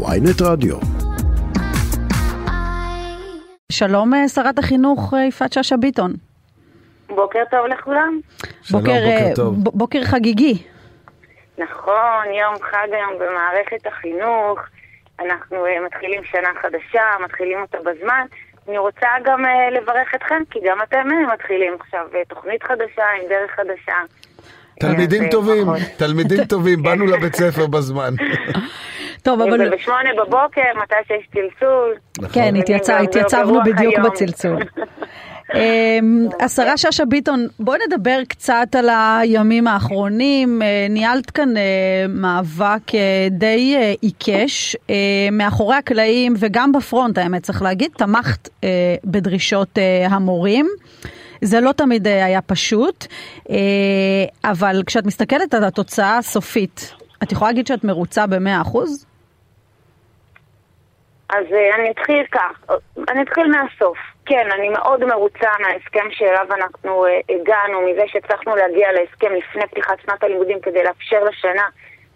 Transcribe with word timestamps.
ויינט 0.00 0.42
רדיו. 0.42 0.76
שלום 3.72 4.14
אה, 4.14 4.28
שרת 4.28 4.58
החינוך 4.58 5.14
אה, 5.14 5.24
יפעת 5.24 5.52
שאשא 5.52 5.76
ביטון. 5.76 6.12
בוקר 7.08 7.42
טוב 7.50 7.66
לכולם. 7.66 8.20
שלום, 8.62 8.80
בוקר, 8.82 8.92
אה, 8.92 9.18
בוקר 9.20 9.34
טוב. 9.34 9.54
ב- 9.64 9.68
בוקר 9.78 10.04
חגיגי. 10.04 10.62
נכון, 11.58 12.24
יום 12.40 12.54
חג 12.70 12.86
היום 12.92 13.14
במערכת 13.18 13.86
החינוך. 13.86 14.58
אנחנו 15.20 15.66
אה, 15.66 15.80
מתחילים 15.86 16.22
שנה 16.24 16.48
חדשה, 16.62 17.02
מתחילים 17.24 17.58
אותה 17.60 17.78
בזמן. 17.78 18.26
אני 18.68 18.78
רוצה 18.78 19.06
גם 19.24 19.44
אה, 19.44 19.70
לברך 19.70 20.14
אתכם, 20.14 20.42
כי 20.50 20.58
גם 20.68 20.78
אתם 20.82 20.96
אה, 21.12 21.34
מתחילים 21.34 21.72
עכשיו 21.80 22.06
אה, 22.14 22.24
תוכנית 22.28 22.62
חדשה 22.62 23.04
עם 23.22 23.28
דרך 23.28 23.50
חדשה. 23.50 23.96
תלמידים 24.82 25.28
טובים, 25.30 25.62
נכון. 25.62 25.78
תלמידים 25.96 26.44
טובים, 26.54 26.82
באנו 26.82 27.06
לבית 27.06 27.36
ספר 27.36 27.66
בזמן. 27.66 28.14
טוב, 29.26 29.40
אבל 29.40 29.58
זה 29.58 29.70
בשמונה 29.76 30.10
בבוקר, 30.18 30.62
מתי 30.82 30.94
שיש 31.08 31.26
צלצול. 31.32 31.94
כן, 32.32 32.56
התייצא, 32.56 32.98
גם 32.98 33.04
התייצבנו 33.04 33.60
בדיוק. 33.64 33.98
בצלצול. 33.98 34.62
אמ, 35.54 36.26
השרה 36.40 36.76
שאשא 36.76 37.04
ביטון, 37.04 37.46
בואי 37.60 37.78
נדבר 37.86 38.18
קצת 38.28 38.68
על 38.78 38.88
הימים 38.90 39.66
האחרונים. 39.66 40.62
אה, 40.62 40.86
ניהלת 40.90 41.30
כאן 41.30 41.56
אה, 41.56 41.62
מאבק 42.08 42.94
אה, 42.94 43.28
די 43.30 43.76
עיקש 44.00 44.76
מאחורי 45.32 45.76
הקלעים 45.76 46.34
וגם 46.38 46.72
בפרונט, 46.72 47.18
האמת 47.18 47.42
צריך 47.42 47.62
להגיד, 47.62 47.90
תמכת 47.96 48.48
בדרישות 49.04 49.78
המורים. 50.10 50.68
זה 51.42 51.60
לא 51.60 51.72
תמיד 51.72 52.06
אה, 52.06 52.24
היה 52.24 52.42
פשוט, 52.42 53.06
אה, 53.50 54.50
אבל 54.50 54.76
כשאת 54.86 55.06
מסתכלת 55.06 55.54
על 55.54 55.64
התוצאה 55.64 56.18
הסופית, 56.18 56.94
את 57.22 57.32
יכולה 57.32 57.50
להגיד 57.50 57.66
שאת 57.66 57.84
מרוצה 57.84 58.26
ב-100%? 58.26 58.78
אז 61.30 61.44
אה, 61.52 61.76
אני 61.76 61.90
אתחיל 61.90 62.24
כך, 62.32 62.74
אני 63.08 63.22
אתחיל 63.22 63.46
מהסוף. 63.46 63.98
כן, 64.26 64.48
אני 64.54 64.68
מאוד 64.68 65.04
מרוצה 65.04 65.48
מההסכם 65.60 66.10
שאליו 66.10 66.46
אנחנו 66.54 67.04
הגענו, 67.28 67.80
מזה 67.90 68.02
שהצלחנו 68.06 68.56
להגיע 68.56 68.88
להסכם 68.92 69.34
לפני 69.34 69.66
פתיחת 69.66 70.00
שנת 70.06 70.22
הלימודים 70.22 70.60
כדי 70.60 70.84
לאפשר 70.84 71.24
לשנה 71.24 71.68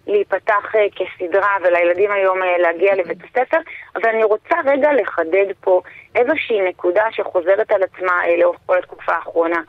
להיפתח 0.07 0.75
אה, 0.75 0.87
כסדרה 0.97 1.57
ולילדים 1.63 2.11
היום 2.11 2.43
אה, 2.43 2.59
להגיע 2.59 2.95
לבית 2.95 3.19
הספר, 3.25 3.59
אבל 3.97 4.09
אני 4.09 4.25
רוצה 4.25 4.55
רגע 4.65 4.93
לחדד 4.93 5.47
פה 5.61 5.81
איזושהי 6.15 6.61
נקודה 6.61 7.05
שחוזרת 7.11 7.71
על 7.71 7.83
עצמה 7.83 8.25
אה, 8.25 8.37
לאורך 8.37 8.59
כל 8.67 8.79
התקופה 8.79 9.13
האחרונה 9.13 9.61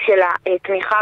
של 0.00 0.20
התמיכה 0.46 1.00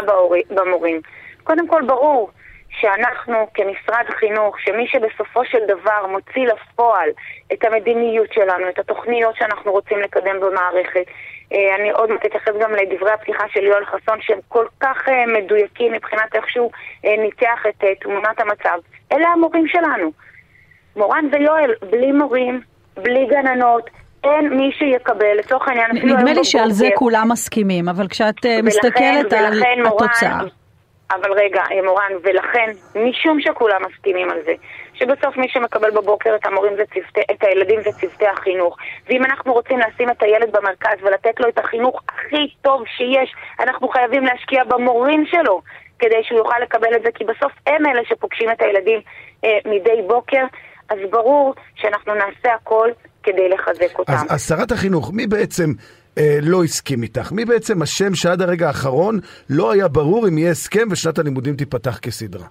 במורים. 0.49 1.01
קודם 1.43 1.67
כל, 1.67 1.81
ברור 1.87 2.31
שאנחנו 2.79 3.47
כמשרד 3.53 4.05
חינוך, 4.19 4.59
שמי 4.59 4.87
שבסופו 4.87 5.45
של 5.45 5.65
דבר 5.67 6.07
מוציא 6.07 6.47
לפועל 6.47 7.09
את 7.53 7.63
המדיניות 7.63 8.33
שלנו, 8.33 8.69
את 8.69 8.79
התוכניות 8.79 9.35
שאנחנו 9.35 9.71
רוצים 9.71 9.99
לקדם 9.99 10.39
במערכת, 10.39 11.05
אני 11.51 11.91
עוד 11.91 12.09
מעט 12.11 12.25
אתייחס 12.25 12.53
גם 12.61 12.71
לדברי 12.73 13.11
הפתיחה 13.11 13.43
של 13.53 13.63
יואל 13.63 13.85
חסון, 13.85 14.17
שהם 14.21 14.39
כל 14.47 14.65
כך 14.79 15.09
אה, 15.09 15.25
מדויקים 15.25 15.91
מבחינת 15.91 16.35
איך 16.35 16.49
שהוא 16.49 16.71
אה, 17.05 17.17
ניתח 17.17 17.65
את 17.69 17.83
אה, 17.83 17.95
תמונת 17.95 18.39
המצב. 18.39 18.77
אלה 19.11 19.27
המורים 19.27 19.67
שלנו. 19.67 20.11
מורן 20.95 21.25
ויואל, 21.31 21.73
בלי 21.91 22.11
מורים, 22.11 22.61
בלי 22.95 23.25
גננות, 23.25 23.89
אין 24.23 24.57
מי 24.57 24.71
שיקבל, 24.71 25.37
לצורך 25.39 25.67
העניין, 25.67 25.97
אפילו 25.97 26.13
נדמה 26.15 26.29
היום 26.29 26.37
לי 26.37 26.43
שעל 26.43 26.71
זה 26.71 26.87
כולם 26.95 27.31
מסכימים, 27.31 27.89
אבל 27.89 28.07
כשאת 28.07 28.45
אה, 28.45 28.61
מסתכלת 28.61 29.33
על 29.33 29.61
התוצאה. 29.87 30.39
אבל 31.11 31.31
רגע, 31.31 31.61
אה, 31.71 31.81
מורן, 31.85 32.11
ולכן, 32.23 32.71
משום 32.95 33.41
שכולם 33.41 33.81
מסכימים 33.89 34.29
על 34.29 34.37
זה, 34.45 34.53
שבסוף 34.99 35.37
מי 35.37 35.47
שמקבל 35.49 35.91
בבוקר 35.91 36.35
את 36.35 36.45
המורים 36.45 36.73
זה 36.75 36.83
צוותי, 36.93 37.21
את 37.31 37.43
הילדים 37.43 37.79
זה 37.83 37.91
צוותי 37.91 38.27
החינוך, 38.27 38.77
ואם 39.09 39.25
אנחנו 39.25 39.53
רוצים 39.53 39.79
לשים 39.79 40.09
את 40.09 40.23
הילד 40.23 40.51
במרכז 40.51 40.97
ולתת 41.01 41.39
לו 41.39 41.49
את 41.49 41.59
החינוך 41.59 42.01
הכי 42.09 42.53
טוב 42.61 42.83
שיש, 42.97 43.35
אנחנו 43.59 43.87
חייבים 43.87 44.23
להשקיע 44.25 44.63
במורים 44.63 45.25
שלו, 45.25 45.61
כדי 45.99 46.23
שהוא 46.23 46.37
יוכל 46.37 46.59
לקבל 46.61 46.95
את 46.95 47.01
זה, 47.03 47.09
כי 47.15 47.23
בסוף 47.23 47.51
הם 47.67 47.85
אלה 47.85 48.01
שפוגשים 48.05 48.51
את 48.51 48.61
הילדים 48.61 48.99
אה, 49.43 49.57
מדי 49.65 50.01
בוקר, 50.07 50.43
אז 50.89 50.97
ברור 51.11 51.53
שאנחנו 51.75 52.13
נעשה 52.13 52.53
הכל 52.55 52.89
כדי 53.23 53.49
לחזק 53.49 53.99
אותם. 53.99 54.13
אז, 54.13 54.25
אז 54.29 54.47
שרת 54.47 54.71
החינוך, 54.71 55.11
מי 55.13 55.27
בעצם 55.27 55.69
אה, 56.17 56.37
לא 56.41 56.63
הסכים 56.63 57.03
איתך? 57.03 57.31
מי 57.31 57.45
בעצם 57.45 57.81
אשם 57.81 58.15
שעד 58.15 58.41
הרגע 58.41 58.67
האחרון 58.67 59.19
לא 59.49 59.71
היה 59.71 59.87
ברור 59.87 60.27
אם 60.27 60.37
יהיה 60.37 60.51
הסכם 60.51 60.87
ושנת 60.91 61.19
הלימודים 61.19 61.55
תיפתח 61.55 61.99
כסדרה? 61.99 62.45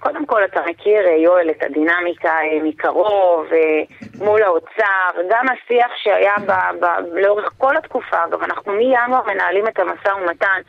קודם 0.00 0.26
כל, 0.26 0.44
אתה 0.44 0.60
מכיר, 0.66 1.06
אה, 1.06 1.16
יואל, 1.16 1.50
את 1.50 1.62
הדינמיקה 1.62 2.28
אה, 2.28 2.58
מקרוב, 2.62 3.46
אה, 3.52 3.82
מול 4.24 4.42
האוצר, 4.42 5.22
גם 5.30 5.46
השיח 5.48 5.90
שהיה 5.96 6.34
ב- 6.46 6.84
ב- 6.84 7.14
לאורך 7.14 7.52
כל 7.58 7.76
התקופה, 7.76 8.24
אגב, 8.24 8.42
אנחנו 8.42 8.72
מינואר 8.72 9.26
מנהלים 9.26 9.68
את 9.68 9.78
המשא 9.78 10.08
ומתן, 10.08 10.60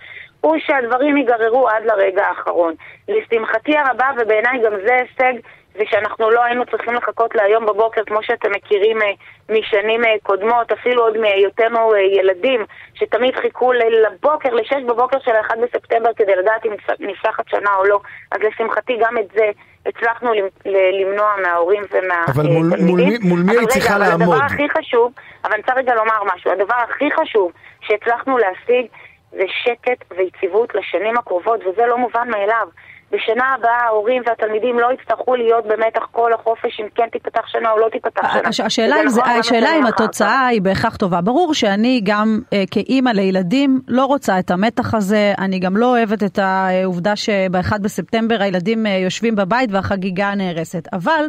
הוא 0.42 0.56
שהדברים 0.60 1.18
ייגררו 1.18 1.70
עד 1.70 1.86
לרגע 1.86 2.26
האחרון. 2.26 2.74
לשמחתי 3.08 3.78
הרבה, 3.78 4.06
ובעיניי 4.18 4.60
גם 4.66 4.72
זה 4.86 4.94
הישג, 4.96 5.40
זה 5.78 5.84
שאנחנו 5.86 6.30
לא 6.32 6.44
היינו 6.44 6.66
צריכים 6.66 6.94
לחכות 6.94 7.36
להיום 7.36 7.66
בבוקר, 7.66 8.02
כמו 8.06 8.24
שאתם 8.24 8.52
מכירים 8.52 9.02
אה, 9.02 9.12
משנים 9.50 10.06
אה, 10.06 10.10
קודמות, 10.24 10.72
אפילו 10.72 11.04
עוד 11.04 11.18
מהיותנו 11.18 11.94
אה, 11.94 12.00
ילדים, 12.00 12.66
שתמיד 12.94 13.36
חיכו 13.36 13.72
לבוקר, 13.74 14.50
לשש 14.54 14.84
בבוקר 14.88 15.18
של 15.20 15.32
ה-1 15.32 15.56
בספטמבר 15.64 16.10
כדי 16.16 16.36
לדעת 16.36 16.66
אם 16.66 16.72
נפ- 16.74 16.96
נפתחת 17.00 17.50
שנה 17.50 17.76
או 17.76 17.84
לא. 17.86 18.00
אז 18.32 18.40
לשמחתי 18.42 18.98
גם 19.00 19.18
את 19.18 19.26
זה 19.36 19.50
הצלחנו 19.86 20.32
למנוע 20.66 21.36
מההורים 21.44 21.84
ומהתלמידים. 21.92 22.64
אבל 22.64 22.78
מול- 22.80 22.80
מול 22.90 23.02
מול 23.24 23.40
מי 23.46 23.58
היית 23.58 23.70
צריכה 23.70 23.96
אבל 23.96 24.04
לעמוד? 24.08 24.22
הדבר 24.36 24.46
הכי 24.46 24.70
חשוב, 24.70 25.12
אבל 25.44 25.54
אני 25.54 25.62
רוצה 25.62 25.74
רגע 25.74 25.96
לומר 25.96 26.24
משהו, 26.36 26.52
הדבר 26.52 26.76
הכי 26.90 27.10
חשוב 27.12 27.52
שהצלחנו 27.82 28.38
להשיג 28.38 28.86
זה 29.32 29.44
שקט 29.64 30.06
ויציבות 30.18 30.76
לשנים 30.76 31.18
הקרובות, 31.18 31.60
וזה 31.68 31.86
לא 31.86 31.98
מובן 31.98 32.28
מאליו. 32.30 32.68
בשנה 33.14 33.54
הבאה 33.60 33.84
ההורים 33.88 34.22
והתלמידים 34.26 34.80
לא 34.80 34.88
יצטרכו 34.94 35.36
להיות 35.36 35.66
במתח 35.66 36.08
כל 36.12 36.34
החופש 36.34 36.80
אם 36.80 36.88
כן 36.96 37.04
תיפתח 37.12 37.42
שנה 37.48 37.72
או 37.72 37.78
לא 37.80 37.90
תיפתח 37.92 38.22
שנה. 38.34 38.50
הש- 38.50 38.60
השאלה 38.60 38.96
אם, 39.04 39.08
זה, 39.10 39.22
נכון 39.22 39.34
השאלה 39.40 39.76
אם. 39.80 39.86
התוצאה 39.86 40.48
היא 40.48 40.62
בהכרח 40.62 40.96
טובה. 40.98 41.22
ברור 41.22 41.54
שאני 41.54 42.02
גם 42.04 42.40
אה, 42.54 42.64
כאימא 42.72 43.10
לילדים 43.10 43.82
לא 43.88 44.06
רוצה 44.06 44.40
את 44.40 44.52
המתח 44.52 44.94
הזה, 44.94 45.34
אני 45.40 45.60
גם 45.60 45.78
לא 45.78 45.86
אוהבת 45.86 46.24
את 46.24 46.40
העובדה 46.40 47.16
שב-1 47.16 47.78
בספטמבר 47.82 48.36
הילדים 48.40 48.86
אה, 48.86 48.92
יושבים 48.92 49.36
בבית 49.36 49.70
והחגיגה 49.72 50.36
נהרסת. 50.36 50.88
אבל... 50.94 51.26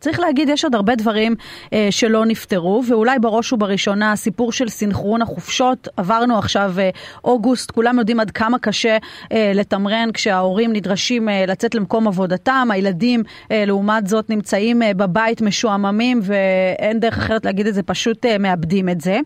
צריך 0.00 0.20
להגיד, 0.20 0.48
יש 0.48 0.64
עוד 0.64 0.74
הרבה 0.74 0.94
דברים 0.94 1.34
אה, 1.72 1.88
שלא 1.90 2.26
נפתרו, 2.26 2.82
ואולי 2.88 3.18
בראש 3.18 3.52
ובראשונה 3.52 4.12
הסיפור 4.12 4.52
של 4.52 4.68
סינכרון 4.68 5.22
החופשות. 5.22 5.88
עברנו 5.96 6.38
עכשיו 6.38 6.74
אה, 6.78 6.90
אוגוסט, 7.24 7.70
כולם 7.70 7.98
יודעים 7.98 8.20
עד 8.20 8.30
כמה 8.30 8.58
קשה 8.58 8.96
אה, 9.32 9.52
לתמרן 9.54 10.08
כשההורים 10.14 10.72
נדרשים 10.72 11.28
אה, 11.28 11.44
לצאת 11.46 11.74
למקום 11.74 12.08
עבודתם, 12.08 12.68
הילדים 12.70 13.22
אה, 13.50 13.64
לעומת 13.66 14.06
זאת 14.06 14.30
נמצאים 14.30 14.82
אה, 14.82 14.94
בבית 14.94 15.40
משועממים, 15.40 16.20
ואין 16.22 17.00
דרך 17.00 17.18
אחרת 17.18 17.44
להגיד 17.44 17.66
את 17.66 17.74
זה, 17.74 17.82
פשוט 17.82 18.26
אה, 18.26 18.38
מאבדים 18.38 18.88
את 18.88 19.00
זה. 19.00 19.18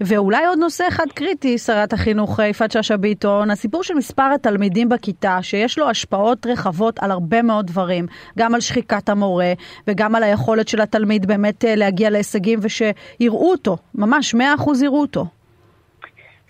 ואולי 0.00 0.46
עוד 0.46 0.58
נושא 0.58 0.84
אחד 0.88 1.06
קריטי, 1.14 1.58
שרת 1.58 1.92
החינוך 1.92 2.40
אה, 2.40 2.46
יפעת 2.46 2.70
שאשא 2.72 2.96
ביטון, 2.96 3.50
הסיפור 3.50 3.82
של 3.82 3.94
מספר 3.94 4.30
התלמידים 4.34 4.88
בכיתה, 4.88 5.38
שיש 5.42 5.78
לו 5.78 5.90
השפעות 5.90 6.46
רחבות 6.46 6.98
על 6.98 7.10
הרבה 7.10 7.42
מאוד 7.42 7.66
דברים, 7.66 8.06
גם 8.38 8.54
על 8.54 8.60
שחיקת 8.60 9.08
המורה 9.08 9.52
וגם 9.88 10.11
על 10.14 10.22
היכולת 10.22 10.68
של 10.68 10.80
התלמיד 10.80 11.26
באמת 11.26 11.64
אה, 11.64 11.74
להגיע 11.76 12.10
להישגים 12.10 12.58
ושיראו 12.62 13.50
אותו, 13.50 13.76
ממש 13.94 14.34
100% 14.34 14.38
יראו 14.84 15.00
אותו. 15.00 15.24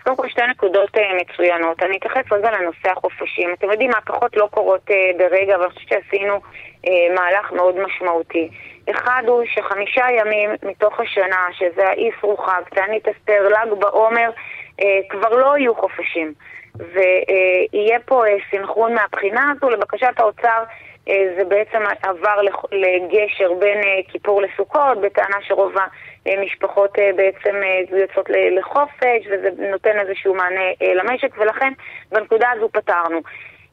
קודם 0.03 0.15
כל 0.15 0.29
שתי 0.29 0.41
נקודות 0.49 0.97
אה, 0.97 1.01
מצוינות. 1.21 1.83
אני 1.83 1.97
אתייחס 1.97 2.31
רגע 2.31 2.51
לנושא 2.51 2.91
החופשים. 2.91 3.53
אתם 3.53 3.71
יודעים, 3.71 3.89
מהפכות 3.89 4.37
לא 4.37 4.47
קורות 4.51 4.91
אה, 4.91 4.95
ברגע, 5.17 5.55
אבל 5.55 5.63
אני 5.63 5.73
חושבת 5.73 5.89
שעשינו 5.89 6.39
מהלך 7.15 7.51
מאוד 7.51 7.75
משמעותי. 7.79 8.49
אחד 8.91 9.23
הוא 9.27 9.43
שחמישה 9.45 10.05
ימים 10.19 10.49
מתוך 10.63 10.99
השנה, 10.99 11.47
שזה 11.51 11.87
האיסרו 11.87 12.37
חג, 12.37 12.61
תענית 12.75 13.07
אסתר, 13.07 13.47
ל"ג 13.47 13.73
בעומר, 13.79 14.29
כבר 15.09 15.29
לא 15.29 15.57
יהיו 15.57 15.75
חופשים. 15.75 16.33
ויהיה 16.75 17.99
פה 18.05 18.23
סינכרון 18.49 18.93
מהבחינה 18.93 19.51
הזו. 19.51 19.69
לבקשת 19.69 20.13
האוצר 20.19 20.63
זה 21.05 21.45
בעצם 21.47 21.79
עבר 22.03 22.41
לגשר 22.71 23.53
בין 23.53 23.77
אה, 23.77 23.99
כיפור 24.07 24.41
לסוכות, 24.41 25.01
בטענה 25.01 25.37
שרוב 25.41 25.73
המשפחות 26.25 26.99
אה, 26.99 27.09
בעצם 27.15 27.55
אה, 27.63 27.99
יוצאות 27.99 28.29
לחופש, 28.29 29.27
וזה 29.31 29.49
נותן 29.71 29.99
איזשהו 29.99 30.35
מענה 30.35 30.61
אה, 30.81 30.93
למשק, 30.93 31.37
ולכן 31.37 31.73
בנקודה 32.11 32.51
הזו 32.51 32.69
פתרנו. 32.71 33.19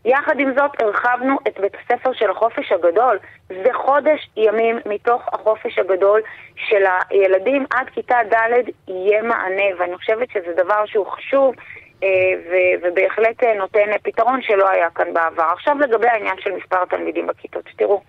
יחד 0.05 0.41
עם 0.41 0.53
זאת, 0.59 0.83
הרחבנו 0.83 1.37
את 1.49 1.61
בית 1.61 1.73
הספר 1.75 2.13
של 2.13 2.31
החופש 2.31 2.73
הגדול. 2.73 3.19
זה 3.49 3.73
חודש 3.73 4.31
ימים 4.37 4.79
מתוך 4.87 5.29
החופש 5.33 5.79
הגדול 5.79 6.21
של 6.57 6.85
הילדים 7.11 7.67
עד 7.71 7.91
כיתה 7.91 8.19
ד' 8.33 8.69
יהיה 8.89 9.23
מענה, 9.23 9.65
ואני 9.79 9.97
חושבת 9.97 10.31
שזה 10.31 10.53
דבר 10.57 10.87
שהוא 10.87 11.07
חשוב. 11.07 11.55
אה, 12.03 12.09
ו- 12.51 12.87
ובהחלט 12.87 13.45
אה, 13.45 13.55
נותן 13.55 13.93
אה, 13.93 13.99
פתרון 14.03 14.43
שלא 14.43 14.69
היה 14.69 14.91
כאן 14.95 15.15
בעבר. 15.15 15.43
עכשיו 15.53 15.79
לגבי 15.79 16.09
העניין 16.09 16.35
של 16.41 16.51
מספר 16.53 16.83
התלמידים 16.83 17.27
בכיתות. 17.27 17.65
תראו, 17.77 18.01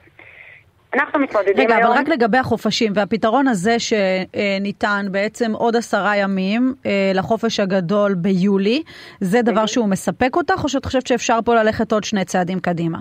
אנחנו 0.94 1.20
מתמודדים 1.20 1.54
רגע, 1.58 1.76
היום... 1.76 1.84
רגע, 1.84 1.88
אבל 1.88 1.98
רק 1.98 2.10
לגבי 2.10 2.38
החופשים, 2.38 2.92
והפתרון 2.96 3.48
הזה 3.48 3.76
שניתן 3.80 5.06
בעצם 5.12 5.52
עוד 5.54 5.76
עשרה 5.76 6.18
ימים 6.18 6.74
לחופש 7.14 7.60
הגדול 7.60 8.14
ביולי, 8.14 8.84
זה 9.20 9.42
דבר 9.42 9.66
שהוא 9.66 9.90
מספק 9.90 10.36
אותך, 10.36 10.64
או 10.64 10.70
שאת 10.70 10.86
חושבת 10.86 11.08
שאפשר 11.08 11.40
פה 11.46 11.56
ללכת 11.56 11.92
עוד 11.92 12.04
שני 12.04 12.26
צעדים 12.26 12.60
קדימה? 12.60 12.98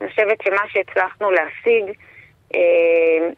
אני 0.00 0.10
חושבת 0.10 0.38
שמה 0.42 0.62
שהצלחנו 0.68 1.30
להשיג 1.30 1.84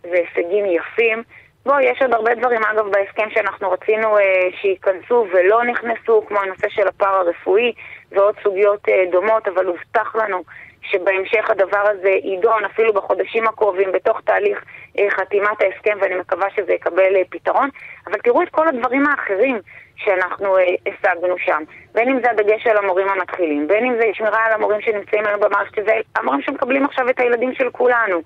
זה 0.02 0.16
הישגים 0.16 0.64
יפים. 0.66 1.22
בוא, 1.66 1.80
יש 1.80 2.02
עוד 2.02 2.14
הרבה 2.14 2.34
דברים, 2.34 2.60
אגב, 2.64 2.90
בהסכם 2.90 3.30
שאנחנו 3.34 3.70
רצינו 3.70 4.18
אה, 4.18 4.22
שייכנסו 4.60 5.26
ולא 5.32 5.64
נכנסו, 5.64 6.24
כמו 6.28 6.38
הנושא 6.40 6.68
של 6.68 6.88
הפארה 6.88 7.20
הרפואי 7.20 7.72
ועוד 8.12 8.34
סוגיות 8.42 8.88
אה, 8.88 9.04
דומות, 9.10 9.48
אבל 9.48 9.66
הובטח 9.66 10.16
לנו 10.16 10.42
שבהמשך 10.90 11.50
הדבר 11.50 11.84
הזה 11.90 12.08
יידון 12.08 12.64
אפילו 12.64 12.92
בחודשים 12.92 13.46
הקרובים 13.46 13.92
בתוך 13.92 14.20
תהליך 14.20 14.64
אה, 14.98 15.10
חתימת 15.10 15.62
ההסכם, 15.62 15.98
ואני 16.00 16.14
מקווה 16.14 16.50
שזה 16.56 16.72
יקבל 16.72 17.16
אה, 17.16 17.22
פתרון. 17.30 17.68
אבל 18.06 18.18
תראו 18.18 18.42
את 18.42 18.48
כל 18.48 18.68
הדברים 18.68 19.06
האחרים 19.06 19.58
שאנחנו 19.96 20.58
אה, 20.58 20.62
השגנו 20.86 21.38
שם. 21.38 21.62
בין 21.94 22.08
אם 22.08 22.20
זה 22.22 22.30
הדגש 22.30 22.66
על 22.66 22.76
המורים 22.76 23.08
המתחילים, 23.08 23.68
בין 23.68 23.84
אם 23.84 23.94
זה 23.96 24.04
שמירה 24.12 24.46
על 24.46 24.52
המורים 24.52 24.80
שנמצאים 24.80 25.26
היום 25.26 25.40
במערכת, 25.40 25.74
שזה 25.74 25.92
המורים 26.16 26.42
שמקבלים 26.42 26.84
עכשיו 26.84 27.08
את 27.08 27.20
הילדים 27.20 27.54
של 27.54 27.70
כולנו. 27.70 28.22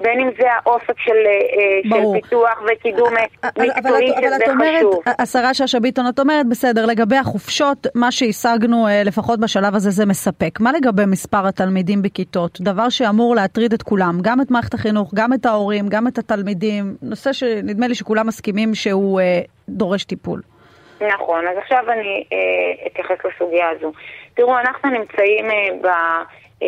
בין 0.00 0.20
אם 0.20 0.30
זה 0.38 0.46
האופק 0.52 0.98
של, 0.98 1.12
אה, 1.12 1.98
של 1.98 2.20
פיתוח 2.20 2.62
וקידום 2.66 3.16
אה, 3.16 3.24
מקצועי, 3.44 3.70
אבל, 3.70 4.06
שזה 4.06 4.18
אבל 4.18 4.36
את 4.44 4.48
אומרת, 4.48 4.78
חשוב. 4.78 5.02
השרה 5.18 5.54
שאשא 5.54 5.78
ביטון, 5.78 6.08
את 6.08 6.18
אומרת, 6.18 6.46
בסדר, 6.48 6.86
לגבי 6.86 7.16
החופשות, 7.16 7.86
מה 7.94 8.12
שהשגנו 8.12 8.88
אה, 8.88 9.02
לפחות 9.04 9.40
בשלב 9.40 9.74
הזה 9.74 9.90
זה 9.90 10.06
מספק. 10.06 10.60
מה 10.60 10.72
לגבי 10.72 11.02
מספר 11.06 11.46
התלמידים 11.46 12.02
בכיתות? 12.02 12.60
דבר 12.60 12.88
שאמור 12.88 13.34
להטריד 13.34 13.72
את 13.72 13.82
כולם, 13.82 14.18
גם 14.22 14.40
את 14.40 14.50
מערכת 14.50 14.74
החינוך, 14.74 15.14
גם 15.14 15.32
את 15.32 15.46
ההורים, 15.46 15.88
גם 15.88 16.06
את 16.06 16.18
התלמידים, 16.18 16.96
נושא 17.02 17.32
שנדמה 17.32 17.88
לי 17.88 17.94
שכולם 17.94 18.26
מסכימים 18.26 18.74
שהוא 18.74 19.20
אה, 19.20 19.40
דורש 19.68 20.04
טיפול. 20.04 20.40
נכון, 21.00 21.48
אז 21.48 21.56
עכשיו 21.58 21.84
אני 21.92 22.24
אה, 22.32 22.86
אתייחס 22.86 23.16
לסוגיה 23.24 23.68
הזו. 23.68 23.92
תראו, 24.34 24.58
אנחנו 24.58 24.90
נמצאים 24.90 25.50
אה, 25.50 25.68
ב... 25.82 25.88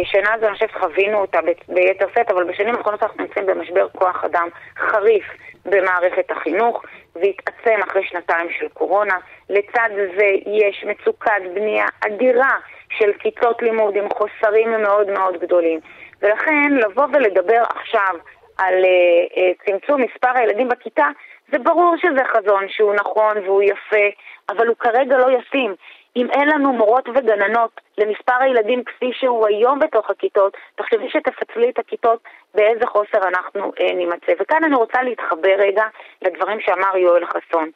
שנה 0.04 0.34
הזו, 0.34 0.46
אני 0.46 0.54
חושבת 0.54 0.70
שחווינו 0.70 1.18
אותה 1.18 1.38
ביתר 1.68 2.06
שאת, 2.14 2.30
אבל 2.30 2.44
בשנים 2.44 2.74
האחרונות 2.74 3.02
אנחנו 3.02 3.22
נמצאים 3.22 3.46
במשבר 3.46 3.88
כוח 3.88 4.24
אדם 4.24 4.48
חריף 4.76 5.24
במערכת 5.66 6.30
החינוך, 6.30 6.82
והתעצם 7.14 7.82
אחרי 7.88 8.06
שנתיים 8.06 8.48
של 8.58 8.68
קורונה. 8.68 9.18
לצד 9.50 9.88
זה 10.18 10.26
יש 10.46 10.84
מצוקת 10.84 11.42
בנייה 11.54 11.86
אדירה 12.06 12.58
של 12.98 13.12
כיתות 13.18 13.62
לימוד 13.62 13.96
עם 13.96 14.08
חוסרים 14.10 14.82
מאוד 14.82 15.10
מאוד 15.10 15.40
גדולים. 15.40 15.80
ולכן 16.22 16.72
לבוא 16.72 17.06
ולדבר 17.12 17.62
עכשיו 17.68 18.14
על 18.58 18.74
uh, 18.74 19.32
uh, 19.34 19.66
צמצום 19.66 20.02
מספר 20.02 20.30
הילדים 20.34 20.68
בכיתה, 20.68 21.06
זה 21.52 21.58
ברור 21.58 21.94
שזה 21.96 22.24
חזון 22.34 22.68
שהוא 22.68 22.94
נכון 22.94 23.38
והוא 23.44 23.62
יפה, 23.62 24.06
אבל 24.48 24.66
הוא 24.66 24.76
כרגע 24.76 25.16
לא 25.16 25.26
ישים. 25.38 25.74
אם 26.16 26.30
אין 26.30 26.48
לנו 26.48 26.72
מורות 26.72 27.08
וגננות 27.08 27.80
למספר 27.98 28.34
הילדים 28.40 28.84
כפי 28.84 29.10
שהוא 29.12 29.46
היום 29.46 29.78
בתוך 29.78 30.10
הכיתות, 30.10 30.56
תחשבי 30.74 31.10
שתפצלי 31.10 31.70
את 31.70 31.78
הכיתות 31.78 32.20
באיזה 32.54 32.86
חוסר 32.86 33.28
אנחנו 33.28 33.72
אה, 33.80 33.94
נימצא. 33.94 34.32
וכאן 34.40 34.64
אני 34.64 34.74
רוצה 34.74 35.02
להתחבר 35.02 35.54
רגע 35.58 35.84
לדברים 36.22 36.60
שאמר 36.60 36.96
יואל 36.96 37.26
חסון. 37.26 37.70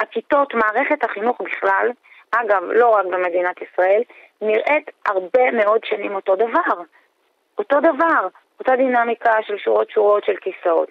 הכיתות, 0.00 0.54
מערכת 0.54 1.04
החינוך 1.04 1.40
בכלל, 1.40 1.90
אגב, 2.30 2.62
לא 2.70 2.88
רק 2.88 3.06
במדינת 3.06 3.56
ישראל, 3.62 4.02
נראית 4.42 4.90
הרבה 5.06 5.50
מאוד 5.50 5.84
שנים 5.84 6.14
אותו 6.14 6.36
דבר. 6.36 6.82
אותו 7.58 7.80
דבר, 7.80 8.28
אותה 8.58 8.76
דינמיקה 8.76 9.32
של 9.42 9.58
שורות 9.58 9.90
שורות 9.90 10.24
של 10.24 10.36
כיסאות. 10.36 10.88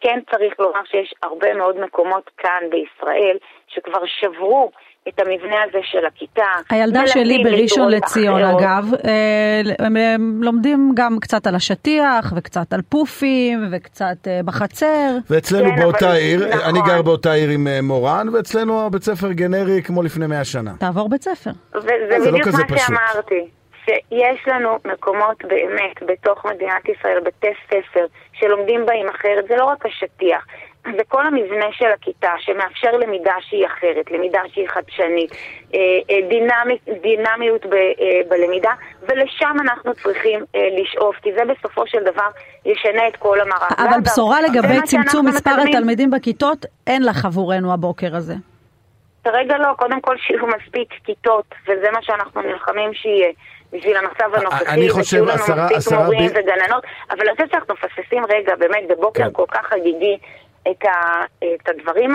כן 0.00 0.18
צריך 0.30 0.60
לומר 0.60 0.84
שיש 0.84 1.14
הרבה 1.22 1.54
מאוד 1.54 1.80
מקומות 1.80 2.30
כאן 2.36 2.62
בישראל 2.70 3.36
שכבר 3.66 4.06
שברו 4.06 4.70
את 5.08 5.20
המבנה 5.20 5.56
הזה 5.68 5.78
של 5.82 6.06
הכיתה. 6.06 6.42
הילדה 6.70 7.06
שלי 7.06 7.38
בראשון 7.44 7.90
לציון 7.90 8.42
אחרות. 8.42 8.62
אגב, 8.62 8.84
אה, 9.04 9.86
הם, 9.86 9.96
הם 9.96 10.42
לומדים 10.42 10.92
גם 10.94 11.16
קצת 11.20 11.46
על 11.46 11.54
השטיח 11.54 12.32
וקצת 12.36 12.72
על 12.72 12.80
פופים 12.88 13.68
וקצת 13.72 14.16
אה, 14.26 14.40
בחצר. 14.44 15.16
ואצלנו 15.30 15.70
כן, 15.70 15.82
באותה. 15.82 16.12
עיר, 16.12 16.48
נכון. 16.48 16.60
אני 16.60 16.78
גר 16.86 17.02
באותה 17.02 17.32
עיר 17.32 17.50
עם 17.50 17.66
אה, 17.66 17.82
מורן, 17.82 18.28
ואצלנו 18.32 18.86
הבית 18.86 19.02
ספר 19.02 19.32
גנרי 19.32 19.82
כמו 19.82 20.02
לפני 20.02 20.26
מאה 20.26 20.44
שנה. 20.44 20.72
תעבור 20.78 21.08
בית 21.08 21.22
ספר. 21.22 21.50
וזה 21.74 22.18
לא 22.18 22.30
בדיוק 22.30 22.46
לא 22.46 22.52
מה 22.52 22.64
פשוט. 22.64 22.78
שאמרתי. 22.78 23.48
שיש 23.84 24.48
לנו 24.48 24.78
מקומות 24.84 25.44
באמת 25.44 26.02
בתוך 26.06 26.46
מדינת 26.46 26.88
ישראל, 26.88 27.18
בתי 27.24 27.52
ספר, 27.66 28.06
שלומדים 28.32 28.86
בהם 28.86 29.08
אחרת, 29.08 29.44
זה 29.48 29.56
לא 29.56 29.64
רק 29.64 29.86
השטיח, 29.86 30.46
זה 30.96 31.02
כל 31.08 31.26
המבנה 31.26 31.66
של 31.72 31.86
הכיתה 31.94 32.32
שמאפשר 32.38 32.92
למידה 32.92 33.34
שהיא 33.40 33.66
אחרת, 33.66 34.10
למידה 34.10 34.40
שהיא 34.52 34.68
חדשנית, 34.68 35.30
אה, 35.74 35.78
אה, 36.10 36.28
דינמי, 36.28 36.78
דינמיות 37.02 37.66
ב, 37.66 37.74
אה, 37.74 38.20
בלמידה, 38.28 38.72
ולשם 39.02 39.56
אנחנו 39.60 39.94
צריכים 39.94 40.40
לשאוף, 40.80 41.16
כי 41.16 41.32
זה 41.32 41.42
בסופו 41.44 41.86
של 41.86 41.98
דבר 42.04 42.28
ישנה 42.64 43.08
את 43.08 43.16
כל 43.16 43.40
המראה. 43.40 43.68
אבל 43.90 44.00
בשורה 44.00 44.40
לגבי 44.40 44.82
צמצום 44.84 45.26
מספר 45.26 45.50
מקדמים... 45.50 45.68
התלמידים 45.68 46.10
בכיתות, 46.10 46.66
אין 46.86 47.04
לך 47.04 47.24
עבורנו 47.24 47.72
הבוקר 47.72 48.16
הזה. 48.16 48.34
כרגע 49.24 49.58
לא, 49.58 49.68
קודם 49.76 50.00
כל 50.00 50.16
שיהיו 50.18 50.46
מספיק 50.46 50.88
כיתות, 51.04 51.54
וזה 51.68 51.90
מה 51.92 52.02
שאנחנו 52.02 52.42
נלחמים 52.42 52.94
שיהיה. 52.94 53.28
בשביל 53.72 53.96
המצב 53.96 54.34
הנוכחי, 54.34 54.64
אני 54.74 54.90
חושב, 54.90 55.02
ושיהיו 55.02 55.24
לנו 55.24 55.64
מספיק 55.64 55.98
מורים 55.98 56.28
ב... 56.28 56.32
וגננות, 56.34 56.84
אבל 57.10 57.20
אני 57.20 57.30
חושבת 57.32 57.50
שאנחנו 57.50 57.74
מפספסים 57.74 58.22
רגע, 58.28 58.56
באמת, 58.56 58.82
בבוקר 58.88 59.24
כן. 59.24 59.32
כל 59.32 59.44
כך 59.48 59.66
חגיגי, 59.66 60.18
את, 60.70 60.84
ה, 60.84 61.24
את 61.38 61.68
הדברים 61.68 62.10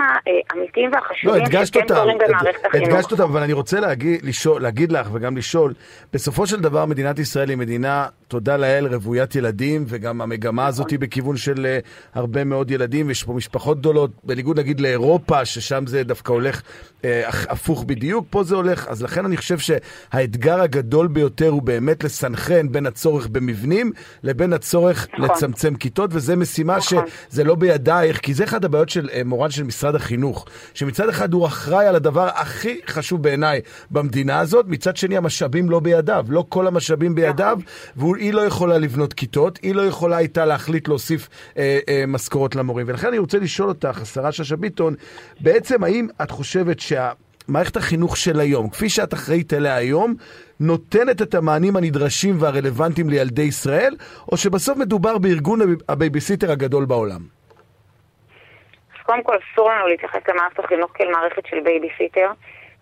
האמיתיים 0.50 0.90
והחשובים 0.92 1.44
לא, 1.52 1.64
שכן 1.64 1.80
קורים 1.88 2.18
במערכת 2.18 2.66
החינוך. 2.66 2.88
הדגשת 2.88 3.12
אותם, 3.12 3.22
אבל 3.22 3.42
אני 3.42 3.52
רוצה 3.52 3.80
להגיד, 3.80 4.20
לשאול, 4.24 4.62
להגיד 4.62 4.92
לך 4.92 5.08
וגם 5.12 5.36
לשאול, 5.36 5.74
בסופו 6.12 6.46
של 6.46 6.60
דבר 6.60 6.86
מדינת 6.86 7.18
ישראל 7.18 7.48
היא 7.48 7.56
מדינה, 7.56 8.06
תודה 8.28 8.56
לאל, 8.56 8.94
רוויית 8.94 9.34
ילדים, 9.34 9.84
וגם 9.88 10.20
המגמה 10.20 10.66
הזאת 10.66 10.90
היא 10.90 10.98
בכיוון 10.98 11.36
של 11.36 11.66
uh, 11.82 11.88
הרבה 12.14 12.44
מאוד 12.44 12.70
ילדים, 12.70 13.10
יש 13.10 13.24
פה 13.24 13.32
משפחות 13.32 13.78
גדולות, 13.78 14.10
בניגוד 14.24 14.58
נגיד 14.58 14.80
לאירופה, 14.80 15.44
ששם 15.44 15.86
זה 15.86 16.04
דווקא 16.04 16.32
הולך 16.32 16.62
uh, 17.00 17.04
הפוך 17.48 17.84
בדיוק, 17.84 18.26
פה 18.30 18.42
זה 18.42 18.54
הולך, 18.54 18.88
אז 18.88 19.02
לכן 19.02 19.24
אני 19.24 19.36
חושב 19.36 19.58
שהאתגר 19.58 20.60
הגדול 20.60 21.06
ביותר 21.06 21.48
הוא 21.48 21.62
באמת 21.62 22.04
לסנכרן 22.04 22.72
בין 22.72 22.86
הצורך 22.86 23.26
במבנים 23.26 23.92
לבין 24.22 24.52
הצורך 24.52 25.08
נכון. 25.12 25.24
לצמצם 25.24 25.74
כיתות, 25.74 26.10
וזו 26.12 26.36
משימה 26.36 26.76
נכון. 26.76 27.04
שזה 27.30 27.44
לא 27.44 27.54
בידייך, 27.54 28.18
כי 28.18 28.34
זה... 28.34 28.41
זה 28.42 28.46
אחד 28.46 28.64
הבעיות 28.64 28.88
של 28.88 29.08
אה, 29.12 29.24
מורן 29.24 29.50
של 29.50 29.62
משרד 29.62 29.94
החינוך, 29.94 30.46
שמצד 30.74 31.08
אחד 31.08 31.32
הוא 31.32 31.46
אחראי 31.46 31.86
על 31.86 31.96
הדבר 31.96 32.28
הכי 32.34 32.80
חשוב 32.86 33.22
בעיניי 33.22 33.60
במדינה 33.90 34.40
הזאת, 34.40 34.66
מצד 34.68 34.96
שני 34.96 35.16
המשאבים 35.16 35.70
לא 35.70 35.80
בידיו, 35.80 36.26
לא 36.28 36.44
כל 36.48 36.66
המשאבים 36.66 37.14
בידיו, 37.14 37.58
והיא 37.96 38.34
לא 38.34 38.40
יכולה 38.40 38.78
לבנות 38.78 39.12
כיתות, 39.12 39.58
היא 39.62 39.74
לא 39.74 39.82
יכולה 39.82 40.16
הייתה 40.16 40.44
להחליט 40.44 40.88
להוסיף 40.88 41.28
אה, 41.56 41.78
אה, 41.88 42.04
משכורות 42.08 42.56
למורים. 42.56 42.86
ולכן 42.88 43.08
אני 43.08 43.18
רוצה 43.18 43.38
לשאול 43.38 43.68
אותך, 43.68 44.00
השרה 44.02 44.32
שאשא 44.32 44.56
ביטון, 44.56 44.94
בעצם 45.40 45.84
האם 45.84 46.08
את 46.22 46.30
חושבת 46.30 46.80
שה... 46.80 47.10
מערכת 47.48 47.76
החינוך 47.76 48.16
של 48.16 48.40
היום, 48.40 48.68
כפי 48.68 48.88
שאת 48.88 49.14
אחראית 49.14 49.52
אליה 49.52 49.76
היום, 49.76 50.14
נותנת 50.60 51.22
את 51.22 51.34
המענים 51.34 51.76
הנדרשים 51.76 52.36
והרלוונטיים 52.40 53.10
לילדי 53.10 53.42
ישראל, 53.42 53.96
או 54.32 54.36
שבסוף 54.36 54.78
מדובר 54.78 55.18
בארגון 55.18 55.60
הבייביסיטר 55.88 56.50
הגדול 56.50 56.84
בעולם? 56.84 57.41
קודם 59.02 59.22
כל 59.22 59.36
אסור 59.36 59.70
לנו 59.70 59.86
להתייחס 59.86 60.28
למערכת 60.28 60.58
החינוך 60.58 60.90
כאל 60.94 61.10
מערכת 61.10 61.46
של 61.46 61.60
בייביסיטר. 61.60 62.30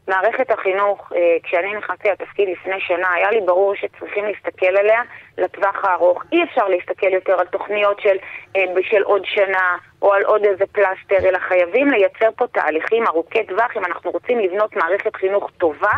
מערכת 0.09 0.51
החינוך, 0.51 1.13
אה, 1.17 1.37
כשאני 1.43 1.75
נכנסתי 1.75 2.09
לתפקיד 2.09 2.49
לפני 2.49 2.81
שנה, 2.81 3.13
היה 3.13 3.31
לי 3.31 3.41
ברור 3.41 3.75
שצריכים 3.75 4.25
להסתכל 4.25 4.77
עליה 4.77 5.03
לטווח 5.39 5.85
הארוך. 5.85 6.23
אי 6.33 6.45
אפשר 6.45 6.69
להסתכל 6.69 7.13
יותר 7.13 7.41
על 7.41 7.47
תוכניות 7.47 8.01
של, 8.01 8.17
אה, 8.57 8.63
של 8.83 9.03
עוד 9.03 9.23
שנה 9.25 9.77
או 10.03 10.13
על 10.13 10.23
עוד 10.23 10.45
איזה 10.45 10.65
פלסטר, 10.73 11.29
אלא 11.29 11.39
חייבים 11.39 11.91
לייצר 11.91 12.29
פה 12.37 12.47
תהליכים 12.47 13.07
ארוכי 13.07 13.45
טווח 13.45 13.77
אם 13.77 13.85
אנחנו 13.85 14.11
רוצים 14.11 14.39
לבנות 14.39 14.77
מערכת 14.77 15.17
חינוך 15.17 15.51
טובה. 15.59 15.93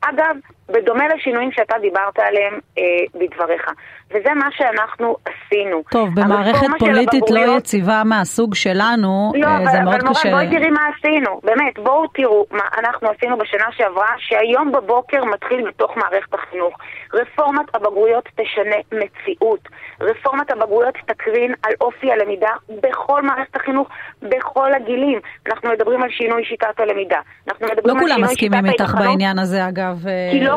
אגב, 0.00 0.36
בדומה 0.72 1.04
לשינויים 1.08 1.52
שאתה 1.52 1.78
דיברת 1.80 2.18
עליהם 2.18 2.58
אה, 2.78 2.82
בדבריך. 3.14 3.66
וזה 4.10 4.34
מה 4.34 4.48
שאנחנו 4.50 5.16
עשינו. 5.24 5.82
טוב, 5.90 6.08
במערכת 6.14 6.66
פוליטית 6.78 7.30
לא 7.30 7.56
יציבה 7.56 8.02
מהסוג 8.04 8.54
שלנו, 8.54 9.32
לא, 9.34 9.46
אה, 9.46 9.58
זה 9.72 9.78
אבל, 9.78 9.84
מאוד 9.84 9.94
אבל 9.94 10.10
קשה. 10.10 10.28
אבל 10.28 10.46
בואי 10.46 10.58
תראי 10.58 10.70
מה 10.70 10.80
עשינו, 10.98 11.40
באמת, 11.42 11.78
בואו 11.78 12.06
תראו 12.06 12.46
מה 12.50 12.62
אנחנו 12.78 13.08
עשינו 13.08 13.38
בשנה 13.38 13.66
שעברה, 13.76 14.08
שהיום 14.18 14.72
בבוקר 14.72 15.24
מתחיל 15.24 15.68
בתוך 15.68 15.96
מערכת 15.96 16.34
החינוך. 16.34 16.74
רפורמת 17.14 17.74
הבגרויות 17.74 18.28
תשנה 18.36 18.76
מציאות. 18.92 19.68
רפורמת 20.00 20.50
הבגרויות 20.50 20.94
תקרין 21.06 21.54
על 21.62 21.72
אופי 21.80 22.12
הלמידה 22.12 22.50
בכל 22.82 23.22
מערכת 23.22 23.56
החינוך, 23.56 23.88
בכל 24.22 24.74
הגילים. 24.74 25.20
אנחנו 25.46 25.70
מדברים 25.70 26.02
על 26.02 26.10
שינוי 26.10 26.44
שיטת 26.44 26.80
הלמידה. 26.80 27.20
אנחנו 27.48 27.66
מדברים 27.66 27.96
לא 27.96 28.02
על 28.02 28.08
כולם 28.08 28.22
מסכימים 28.22 28.66
איתך 28.66 28.94
בעניין 28.98 29.38
הזה, 29.38 29.68
אגב. 29.68 30.04
כי 30.30 30.40
לא... 30.40 30.56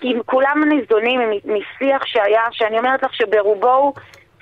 כי 0.00 0.14
כולם 0.26 0.64
ניזונים 0.68 1.20
משיח 1.44 2.06
שהיה, 2.06 2.42
שאני 2.50 2.78
אומרת 2.78 3.02
לך 3.02 3.14
שברובו 3.14 3.72
הוא 3.72 3.94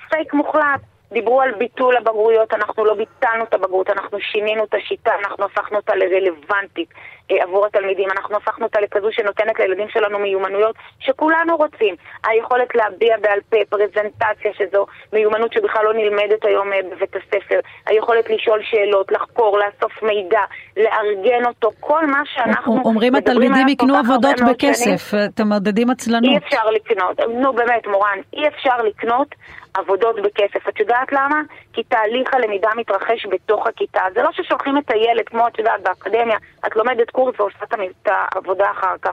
פייק 0.09 0.33
מוחלט. 0.33 0.81
דיברו 1.11 1.41
על 1.41 1.51
ביטול 1.53 1.97
הבגרויות, 1.97 2.53
אנחנו 2.53 2.85
לא 2.85 2.93
ביטלנו 2.93 3.43
את 3.43 3.53
הבגרות, 3.53 3.89
אנחנו 3.89 4.17
שינינו 4.19 4.63
את 4.63 4.73
השיטה, 4.73 5.11
אנחנו 5.19 5.45
הפכנו 5.45 5.77
אותה 5.77 5.95
לרלוונטית 5.95 6.89
עבור 7.29 7.65
התלמידים, 7.65 8.09
אנחנו 8.11 8.35
הפכנו 8.37 8.65
אותה 8.65 8.79
לכזו 8.81 9.07
שנותנת 9.11 9.59
לילדים 9.59 9.89
שלנו 9.89 10.19
מיומנויות 10.19 10.75
שכולנו 10.99 11.57
רוצים. 11.57 11.95
היכולת 12.23 12.75
להביע 12.75 13.17
בעל 13.21 13.39
פה, 13.49 13.57
פרזנטציה, 13.69 14.51
שזו 14.53 14.85
מיומנות 15.13 15.53
שבכלל 15.53 15.85
לא 15.85 15.93
נלמדת 15.93 16.45
היום 16.45 16.73
אה, 16.73 16.79
בבית 16.91 17.15
הספר, 17.15 17.59
היכולת 17.85 18.29
לשאול 18.29 18.61
שאלות, 18.63 19.11
לחקור, 19.11 19.59
לאסוף 19.59 20.03
מידע, 20.03 20.41
לארגן 20.77 21.45
אותו, 21.45 21.71
כל 21.79 22.05
מה 22.05 22.21
שאנחנו 22.25 22.81
אומרים 22.85 23.15
התלמידים 23.15 23.67
יקנו 23.67 23.95
עבודות 23.95 24.41
בכסף, 24.49 25.17
אתם 25.25 25.47
מעודדים 25.47 25.89
עצלנות. 25.89 26.31
אי 26.31 26.37
אפשר 26.37 26.69
לקנות, 26.69 27.19
נו 27.19 27.53
באמת 27.53 27.87
מורן, 27.87 28.19
אי 28.33 28.47
אפשר 28.47 28.77
לקנות 28.77 29.35
עבודות 29.73 30.15
בכסף. 30.15 30.67
את 30.69 30.79
יודעת 30.79 31.11
למה? 31.11 31.41
כי 31.73 31.83
תהליך 31.83 32.33
הלמידה 32.33 32.69
מתרחש 32.77 33.25
בתוך 33.31 33.67
הכיתה. 33.67 34.01
זה 34.13 34.21
לא 34.21 34.29
ששולחים 34.31 34.77
את 34.77 34.91
הילד, 34.91 35.25
כמו 35.25 35.47
את 35.47 35.59
יודעת, 35.59 35.81
באקדמיה, 35.83 36.37
את 36.67 36.75
לומדת 36.75 37.09
קורס 37.19 37.39
ועושה 37.39 37.57
את 38.03 38.07
העבודה 38.07 38.65
אחר 38.79 38.95
כך. 39.01 39.11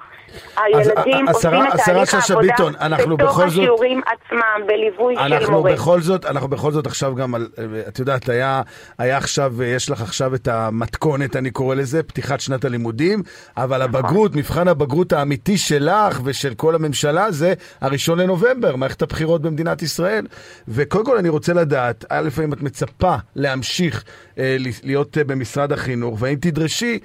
הילדים 0.57 1.29
עושים 1.29 1.51
את 1.55 1.81
תהליך 1.85 2.15
העבודה 2.15 3.17
בתוך 3.17 3.41
השיעורים 3.41 4.01
עצמם, 4.07 4.67
בליווי 4.67 5.15
של 5.17 5.51
מורה. 5.51 5.73
בכל 5.73 6.01
זאת, 6.01 6.25
אנחנו 6.25 6.49
בכל 6.49 6.73
זאת 6.73 6.87
עכשיו 6.87 7.15
גם 7.15 7.35
על, 7.35 7.49
את 7.89 7.99
יודעת, 7.99 8.29
היה, 8.29 8.63
היה 8.99 9.17
עכשיו, 9.17 9.63
יש 9.63 9.91
לך 9.91 10.03
עכשיו 10.03 10.35
את 10.35 10.49
המתכונת, 10.49 11.37
אני 11.37 11.51
קורא 11.51 11.75
לזה, 11.75 12.03
פתיחת 12.03 12.41
שנת 12.41 12.65
הלימודים, 12.65 13.23
אבל 13.57 13.87
נכון. 13.87 13.95
הבגרות, 13.95 14.37
מבחן 14.37 14.69
הבגרות 14.69 15.13
האמיתי 15.13 15.59
שלך 15.59 16.21
ושל 16.25 16.55
כל 16.55 16.75
הממשלה 16.75 17.31
זה 17.31 17.55
הראשון 17.81 18.19
לנובמבר, 18.21 18.77
מערכת 18.77 19.03
הבחירות 19.03 19.43
במדינת 19.43 19.83
ישראל. 19.83 20.27
וקודם 20.69 21.05
כל 21.05 21.17
אני 21.17 21.29
רוצה 21.29 21.53
לדעת, 21.53 22.05
א', 22.09 22.29
האם 22.39 22.53
את 22.53 22.63
מצפה 22.63 23.15
להמשיך 23.37 24.05
אה, 24.39 24.57
להיות 24.83 25.19
אה, 25.19 25.25
במשרד 25.25 25.73
החינוך, 25.73 26.17
והאם 26.21 26.37
תדרשי 26.41 26.99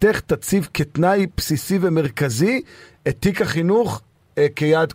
שמפלגתך 0.00 0.20
תציב 0.20 0.68
כתנאי 0.74 1.26
בסיסי 1.36 1.78
ומרכזי 1.80 2.62
את 3.08 3.16
תיק 3.20 3.40
החינוך 3.42 4.02
אה, 4.38 4.46
כיעד, 4.56 4.92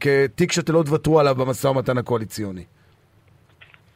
כתיק 0.00 0.52
שאתם 0.52 0.74
לא 0.74 0.82
תוותרו 0.82 1.20
עליו 1.20 1.34
במשא 1.34 1.68
ומתן 1.68 1.98
הקואליציוני. 1.98 2.64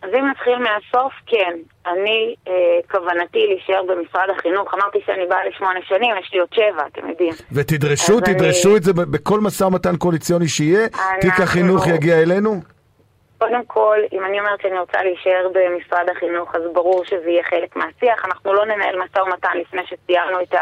אז 0.02 0.10
אם 0.18 0.30
נתחיל 0.30 0.58
מהסוף, 0.58 1.12
כן. 1.26 1.56
אני, 1.86 2.34
אה, 2.48 2.52
כוונתי 2.90 3.38
להישאר 3.48 3.82
במשרד 3.88 4.28
החינוך. 4.38 4.74
אמרתי 4.74 4.98
שאני 5.06 5.26
באה 5.26 5.38
לשמונה 5.48 5.80
שנים, 5.88 6.14
יש 6.20 6.30
לי 6.32 6.40
עוד 6.40 6.48
שבע, 6.54 6.86
אתם 6.92 7.08
יודעים. 7.08 7.32
ותדרשו, 7.52 8.20
תדרשו 8.20 8.68
אני... 8.68 8.76
את 8.76 8.82
זה 8.82 8.92
בכל 8.92 9.40
משא 9.40 9.64
ומתן 9.64 9.96
קואליציוני 9.96 10.48
שיהיה? 10.48 10.84
אנחנו... 10.84 11.20
תיק 11.20 11.40
החינוך 11.40 11.86
יגיע 11.86 12.22
אלינו? 12.22 12.60
קודם 13.38 13.64
כל, 13.66 13.98
אם 14.12 14.24
אני 14.24 14.40
אומרת 14.40 14.60
שאני 14.60 14.78
רוצה 14.78 15.02
להישאר 15.02 15.48
במשרד 15.52 16.08
החינוך, 16.16 16.54
אז 16.54 16.62
ברור 16.72 17.04
שזה 17.04 17.30
יהיה 17.30 17.42
חלק 17.42 17.76
מהשיח. 17.76 18.24
אנחנו 18.24 18.52
לא 18.52 18.66
ננהל 18.66 18.98
משא 18.98 19.18
ומתן 19.18 19.58
לפני 19.58 19.82
שסיימנו 19.86 20.40
את 20.40 20.54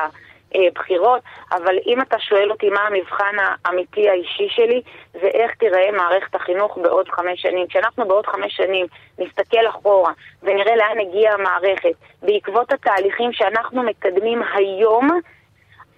הבחירות, 0.55 1.23
אבל 1.53 1.79
אם 1.87 2.01
אתה 2.01 2.19
שואל 2.19 2.51
אותי 2.51 2.71
מה 2.71 2.81
המבחן 2.81 3.37
האמיתי 3.65 4.09
האישי 4.09 4.49
שלי, 4.49 4.83
זה 5.13 5.27
איך 5.27 5.55
תיראה 5.55 5.91
מערכת 5.93 6.35
החינוך 6.35 6.79
בעוד 6.83 7.09
חמש 7.09 7.43
שנים. 7.43 7.67
כשאנחנו 7.67 8.09
בעוד 8.09 8.27
חמש 8.27 8.57
שנים 8.57 8.87
נסתכל 9.19 9.69
אחורה 9.69 10.13
ונראה 10.43 10.77
לאן 10.77 11.01
הגיעה 11.01 11.35
המערכת, 11.35 11.95
בעקבות 12.23 12.73
התהליכים 12.73 13.33
שאנחנו 13.33 13.83
מקדמים 13.83 14.43
היום, 14.55 15.09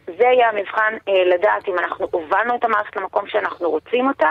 זה 0.07 0.25
יהיה 0.25 0.49
המבחן 0.49 0.95
אה, 1.09 1.25
לדעת 1.25 1.69
אם 1.69 1.79
אנחנו 1.79 2.09
הובלנו 2.11 2.55
את 2.55 2.65
המערכת 2.65 2.97
למקום 2.97 3.27
שאנחנו 3.27 3.71
רוצים 3.71 4.09
אותה, 4.09 4.31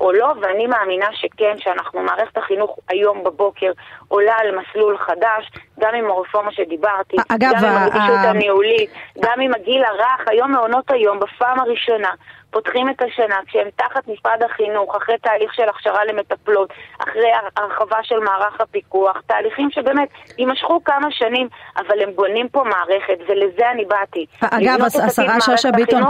או 0.00 0.12
לא, 0.12 0.32
ואני 0.40 0.66
מאמינה 0.66 1.06
שכן, 1.12 1.54
שאנחנו, 1.58 2.02
מערכת 2.02 2.36
החינוך 2.36 2.78
היום 2.88 3.24
בבוקר 3.24 3.72
עולה 4.08 4.34
על 4.38 4.58
מסלול 4.58 4.98
חדש, 4.98 5.50
גם 5.80 5.94
עם 5.94 6.10
הרפורמה 6.10 6.52
שדיברתי, 6.52 7.16
אגב, 7.28 7.50
גם 7.62 7.64
עם 7.64 7.76
הרגישות 7.76 8.24
הניהולית, 8.24 8.90
גם 9.20 9.40
עם 9.40 9.54
הגיל 9.54 9.84
הרך, 9.84 10.28
היום 10.28 10.52
מעונות 10.52 10.90
היום, 10.90 11.20
בפעם 11.20 11.60
הראשונה, 11.60 12.10
פותחים 12.54 12.90
את 12.90 13.02
השנה 13.02 13.36
כשהם 13.46 13.68
תחת 13.76 14.08
משרד 14.08 14.42
החינוך, 14.42 14.96
אחרי 14.96 15.18
תהליך 15.22 15.54
של 15.54 15.68
הכשרה 15.68 16.04
למטפלות, 16.04 16.72
אחרי 16.98 17.30
הרחבה 17.56 17.96
של 18.02 18.18
מערך 18.18 18.60
הפיקוח, 18.60 19.20
תהליכים 19.26 19.70
שבאמת 19.70 20.08
יימשכו 20.38 20.84
כמה 20.84 21.08
שנים, 21.10 21.48
אבל 21.76 22.02
הם 22.02 22.10
בונים 22.14 22.48
פה 22.48 22.64
מערכת, 22.64 23.18
ולזה 23.28 23.70
אני 23.70 23.84
באתי. 23.84 24.26
אגב, 24.40 24.84
השרה 25.06 25.40
שאשא 25.40 25.70
ביטון, 25.70 26.02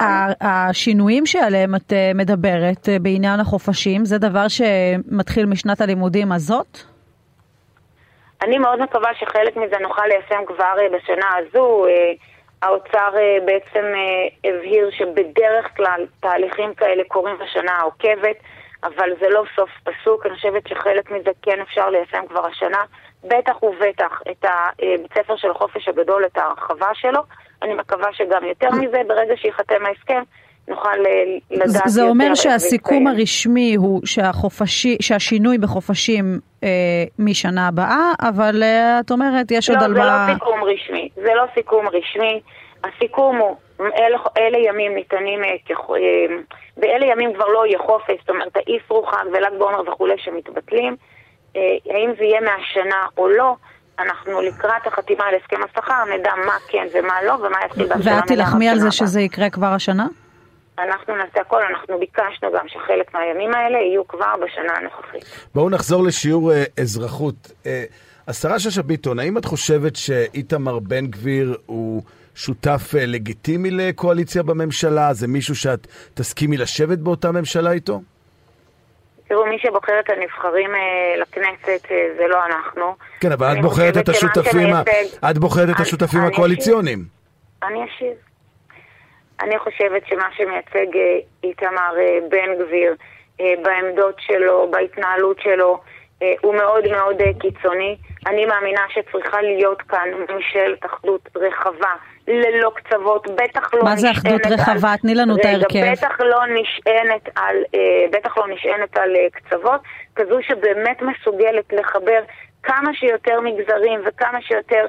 אה, 0.00 0.26
השינויים 0.40 1.26
שעליהם 1.26 1.74
את 1.74 1.92
אה, 1.92 2.10
מדברת 2.14 2.88
אה, 2.88 2.96
בעניין 3.00 3.40
החופשים, 3.40 4.04
זה 4.04 4.18
דבר 4.18 4.48
שמתחיל 4.48 5.46
משנת 5.46 5.80
הלימודים 5.80 6.32
הזאת? 6.32 6.78
אני 8.42 8.58
מאוד 8.58 8.82
מקווה 8.82 9.10
שחלק 9.14 9.56
מזה 9.56 9.76
נוכל 9.80 10.06
ליישם 10.06 10.44
כבר 10.46 10.74
בשנה 10.92 11.30
הזו. 11.38 11.86
האוצר 12.62 13.10
אה, 13.16 13.38
בעצם 13.44 13.84
אה, 13.84 14.50
הבהיר 14.50 14.90
שבדרך 14.90 15.76
כלל 15.76 16.06
תהליכים 16.20 16.74
כאלה 16.74 17.02
קורים 17.08 17.36
בשנה 17.38 17.72
העוקבת, 17.72 18.36
אבל 18.84 19.10
זה 19.20 19.28
לא 19.28 19.44
סוף 19.56 19.70
פסוק, 19.84 20.26
אני 20.26 20.34
חושבת 20.34 20.68
שחלק 20.68 21.10
מזה 21.10 21.30
כן 21.42 21.60
אפשר 21.60 21.90
ליישם 21.90 22.22
כבר 22.28 22.46
השנה, 22.46 22.82
בטח 23.24 23.62
ובטח 23.62 24.22
את 24.30 24.44
הבית 24.44 25.12
ספר 25.14 25.36
של 25.36 25.50
החופש 25.50 25.88
הגדול, 25.88 26.26
את 26.26 26.38
ההרחבה 26.38 26.88
שלו. 26.94 27.20
אני 27.62 27.74
מקווה 27.74 28.12
שגם 28.12 28.44
יותר 28.44 28.70
מזה, 28.70 29.00
ברגע 29.08 29.36
שייחתם 29.36 29.86
ההסכם, 29.86 30.22
נוכל 30.68 30.88
אה, 30.88 31.24
לדעת 31.50 31.74
יותר... 31.74 31.88
זה 31.88 32.02
אומר 32.02 32.34
שהסיכום 32.34 33.06
הרשמי 33.06 33.74
הוא 33.74 34.00
שהחופשי, 34.04 34.96
שהשינוי 35.00 35.58
בחופשים 35.58 36.38
אה, 36.64 36.68
משנה 37.18 37.68
הבאה, 37.68 38.12
אבל 38.20 38.62
אה, 38.62 39.00
את 39.00 39.10
אומרת, 39.10 39.50
יש 39.50 39.70
לא, 39.70 39.74
עוד 39.74 39.84
על 39.84 39.92
מה... 39.92 39.98
לא, 39.98 40.04
זה 40.04 40.32
לא 40.32 40.34
סיכום 40.34 40.64
רשמי. 40.64 41.01
זה 41.22 41.34
לא 41.34 41.44
סיכום 41.54 41.88
רשמי. 41.88 42.40
הסיכום 42.84 43.36
הוא, 43.36 43.56
אלה, 43.80 44.18
אלה 44.38 44.58
ימים 44.58 44.94
ניתנים, 44.94 45.44
אה, 45.44 45.54
כח, 45.66 45.78
אה, 45.90 46.36
באלה 46.76 47.06
ימים 47.06 47.34
כבר 47.34 47.46
לא 47.46 47.66
יהיה 47.66 47.78
חופש, 47.78 48.14
זאת 48.20 48.30
אומרת, 48.30 48.56
האיסרו 48.56 49.06
חג 49.06 49.24
ול"ג 49.32 49.58
בעומר 49.58 49.92
וכולי 49.92 50.14
שמתבטלים. 50.18 50.96
אה, 51.56 51.60
האם 51.90 52.10
זה 52.18 52.24
יהיה 52.24 52.40
מהשנה 52.40 53.06
או 53.18 53.28
לא? 53.28 53.54
אנחנו 53.98 54.40
לקראת 54.40 54.86
החתימה 54.86 55.24
על 55.24 55.34
הסכם 55.34 55.56
השכר 55.62 56.04
נדע 56.14 56.32
מה 56.46 56.56
כן 56.68 56.86
ומה 56.94 57.22
לא 57.22 57.32
ומה 57.32 57.58
יתחיל 57.66 57.86
בהשנה. 57.86 58.16
ואת 58.16 58.24
תילחמי 58.26 58.68
על 58.68 58.78
זה 58.78 58.90
שזה 58.90 59.20
יקרה 59.20 59.50
כבר 59.50 59.66
השנה? 59.66 60.06
אנחנו 60.78 61.16
נעשה 61.16 61.40
הכל, 61.40 61.62
אנחנו 61.70 61.98
ביקשנו 61.98 62.52
גם 62.52 62.68
שחלק 62.68 63.14
מהימים 63.14 63.54
האלה 63.54 63.78
יהיו 63.78 64.08
כבר 64.08 64.34
בשנה 64.44 64.72
הנוכחית. 64.76 65.24
בואו 65.54 65.70
נחזור 65.70 66.04
לשיעור 66.04 66.52
אה, 66.52 66.64
אזרחות. 66.80 67.52
אה, 67.66 67.84
השרה 68.28 68.58
שאשא 68.58 68.82
ביטון, 68.82 69.18
האם 69.18 69.38
את 69.38 69.44
חושבת 69.44 69.96
שאיתמר 69.96 70.78
בן 70.78 71.06
גביר 71.06 71.56
הוא 71.66 72.02
שותף 72.34 72.94
אה, 72.98 73.06
לגיטימי 73.06 73.70
לקואליציה 73.70 74.42
בממשלה? 74.42 75.12
זה 75.12 75.28
מישהו 75.28 75.54
שאת 75.54 75.86
תסכימי 76.14 76.56
לשבת 76.56 76.98
באותה 76.98 77.32
ממשלה 77.32 77.72
איתו? 77.72 78.00
תראו, 79.28 79.46
מי 79.46 79.58
שבוחר 79.58 80.00
את 80.00 80.10
הנבחרים 80.10 80.74
אה, 80.74 81.14
לכנסת 81.16 81.86
אה, 81.90 82.08
זה 82.16 82.26
לא 82.28 82.46
אנחנו. 82.46 82.94
כן, 83.20 83.32
אבל 83.32 83.52
את 83.52 83.62
בוחרת 83.62 83.96
את 83.96 84.08
השותפים, 84.08 84.68
את 85.30 85.38
בוחרת 85.38 85.68
את 85.76 85.80
השותפים 85.80 86.20
הקואליציוניים. 86.20 86.98
אני 87.62 87.84
אשיב. 87.84 88.14
אני 89.40 89.58
חושבת 89.58 90.02
שמה 90.06 90.28
שמייצג 90.36 90.98
איתמר 91.44 91.94
בן 92.28 92.64
גביר 92.64 92.94
בעמדות 93.38 94.16
שלו, 94.20 94.68
בהתנהלות 94.70 95.36
שלו, 95.40 95.80
הוא 96.40 96.54
מאוד 96.54 96.84
מאוד 96.90 97.16
קיצוני. 97.40 97.96
אני 98.26 98.46
מאמינה 98.46 98.80
שצריכה 98.88 99.42
להיות 99.42 99.82
כאן 99.82 100.08
ממשלת 100.18 100.86
אחדות 100.86 101.28
רחבה, 101.36 101.92
ללא 102.28 102.72
קצוות, 102.74 103.26
בטח 103.30 103.74
לא 103.74 103.84
מה 103.84 103.96
זה 103.96 104.10
אחדות 104.10 104.46
רחבה? 104.46 104.94
תני 105.02 105.14
לנו 105.14 105.36
את 105.36 105.44
ההרכב. 105.44 105.92
בטח 105.92 106.20
לא 106.20 106.40
נשענת 106.46 107.28
על, 107.36 107.56
בטח 108.12 108.38
לא 108.38 108.44
נשענת 108.54 108.96
על 108.96 109.10
קצוות, 109.32 109.80
כזו 110.14 110.38
שבאמת 110.42 111.02
מסוגלת 111.02 111.72
לחבר 111.72 112.20
כמה 112.62 112.94
שיותר 112.94 113.40
מגזרים 113.40 114.00
וכמה 114.06 114.38
שיותר 114.42 114.86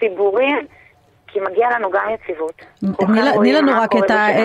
ציבורים. 0.00 0.66
כי 1.32 1.40
מגיע 1.40 1.68
לנו 1.70 1.90
גם 1.90 2.02
יציבות. 2.14 2.62
תני 3.36 3.52
לנו 3.52 3.72
רק 3.76 3.90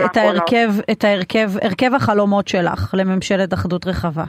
את 0.06 0.18
ההרכב, 0.18 0.70
את 0.92 1.04
ההרכב, 1.04 1.50
הרכב 1.62 1.94
החלומות 1.96 2.48
שלך 2.48 2.94
לממשלת 2.94 3.54
אחדות 3.54 3.88
רחבה. 3.88 4.24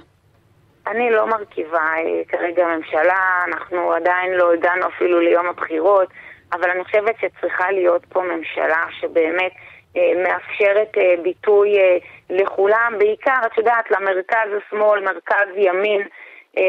אני 0.87 1.11
לא 1.11 1.27
מרכיבה 1.27 1.79
אה, 1.97 2.23
כרגע 2.29 2.67
ממשלה, 2.67 3.45
אנחנו 3.47 3.93
עדיין 3.93 4.33
לא 4.33 4.53
הגענו 4.53 4.87
אפילו 4.87 5.21
ליום 5.21 5.47
הבחירות, 5.47 6.09
אבל 6.53 6.71
אני 6.71 6.85
חושבת 6.85 7.15
שצריכה 7.21 7.71
להיות 7.71 8.05
פה 8.09 8.23
ממשלה 8.23 8.85
שבאמת 8.91 9.53
אה, 9.97 10.13
מאפשרת 10.23 10.99
אה, 10.99 11.15
ביטוי 11.23 11.79
אה, 11.79 11.97
לכולם, 12.31 12.95
בעיקר, 12.99 13.41
את 13.47 13.59
יודעת, 13.59 13.91
למרכז 13.91 14.49
השמאל, 14.57 15.05
מרכז 15.05 15.49
ימין, 15.57 16.03
אה, 16.59 16.63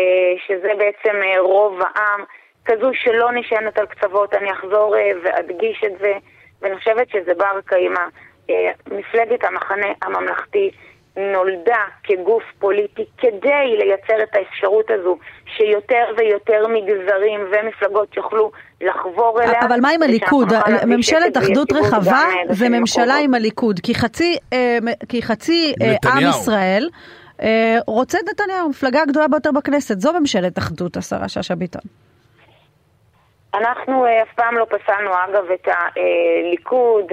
שזה 0.48 0.72
בעצם 0.78 1.16
אה, 1.24 1.40
רוב 1.40 1.80
העם. 1.82 2.24
כזו 2.66 2.90
שלא 2.94 3.32
נשענת 3.32 3.78
על 3.80 3.86
קצוות, 3.86 4.34
אני 4.34 4.52
אחזור 4.52 4.98
אה, 4.98 5.12
ואדגיש 5.24 5.84
את 5.86 5.98
זה, 6.00 6.14
ואני 6.62 6.78
חושבת 6.78 7.10
שזה 7.10 7.34
בר 7.34 7.60
קיימא. 7.66 8.02
אה, 8.50 8.72
מפלגת 8.92 9.44
המחנה 9.44 9.88
הממלכתי 10.02 10.72
נולדה 11.18 11.84
כגוף 12.04 12.44
פוליטי 12.60 13.06
כדי 13.18 13.78
לייצר 13.78 14.24
את 14.24 14.36
האפשרות 14.36 14.86
הזו 14.90 15.18
שיותר 15.58 16.04
ויותר 16.18 16.68
מגזרים 16.68 17.40
ומפלגות 17.52 18.18
יוכלו 18.18 18.52
לחבור 18.82 19.42
אליה. 19.42 19.62
אבל 19.68 19.80
מה 19.82 19.90
עם 19.90 20.04
הליכוד? 20.04 20.54
ממשלת 20.86 21.38
אחדות 21.38 21.74
רחבה 21.74 22.12
אה, 22.12 22.54
זה 22.54 22.70
ממשלה 22.70 23.16
עם 23.16 23.34
הליכוד, 23.34 23.80
כי 23.80 23.96
חצי, 23.96 24.38
אה, 24.54 24.78
כי 25.10 25.22
חצי 25.22 25.74
אה, 25.82 25.96
עם 26.12 26.30
ישראל 26.30 26.90
רוצה 27.88 28.18
את 28.18 28.24
נתניהו, 28.30 28.66
המפלגה 28.66 29.02
הגדולה 29.02 29.28
ביותר 29.28 29.52
בכנסת. 29.52 30.00
זו 30.00 30.14
ממשלת 30.20 30.58
אחדות, 30.58 30.98
השרה 30.98 31.28
שאשא 31.28 31.56
ביטון. 31.56 32.07
אנחנו 33.54 34.06
אף 34.06 34.34
פעם 34.36 34.58
לא 34.58 34.66
פסלנו, 34.66 35.12
אגב, 35.26 35.52
את 35.52 35.68
הליכוד, 35.68 37.06